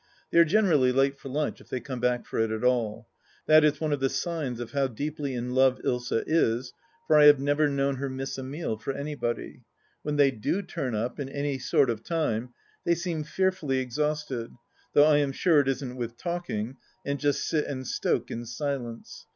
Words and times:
They 0.31 0.39
are 0.39 0.45
generally 0.45 0.91
late 0.91 1.19
for 1.19 1.29
lunch, 1.29 1.61
if 1.61 1.69
they 1.69 1.79
come 1.79 1.99
back 1.99 2.25
for 2.25 2.39
it 2.39 2.49
at 2.49 2.63
all. 2.63 3.07
That 3.45 3.63
is 3.63 3.79
one 3.79 3.93
of 3.93 3.99
the 3.99 4.09
signs 4.09 4.59
of 4.59 4.71
how 4.71 4.87
deeply 4.87 5.35
in 5.35 5.53
love 5.53 5.79
Ilsa 5.85 6.23
is, 6.25 6.73
for 7.05 7.17
I 7.19 7.25
have 7.25 7.39
never 7.39 7.69
known 7.69 7.97
her 7.97 8.09
miss 8.09 8.39
a 8.39 8.41
meal 8.43 8.77
for 8.79 8.93
anybody. 8.93 9.61
When 10.01 10.15
they 10.15 10.31
do 10.31 10.63
turn 10.63 10.95
up, 10.95 11.19
in 11.19 11.29
any 11.29 11.59
sort 11.59 11.91
of 11.91 12.03
time, 12.03 12.49
they 12.83 12.95
seem 12.95 13.23
fearfully 13.23 13.77
exhausted 13.77 14.49
(though 14.93 15.05
I 15.05 15.17
am 15.17 15.31
sure 15.31 15.59
it 15.59 15.67
isn't 15.67 15.95
with 15.95 16.17
talking), 16.17 16.77
and 17.05 17.19
just 17.19 17.47
sit 17.47 17.65
and 17.65 17.85
stoke 17.85 18.31
in 18.31 18.47
silence. 18.47 19.27